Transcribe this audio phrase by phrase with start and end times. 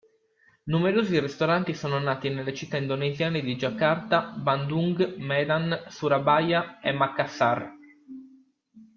[0.63, 7.71] Numerosi ristoranti sono nati nelle città indonesiane di Giacarta, Bandung, Medan, Surabaya e Makassar.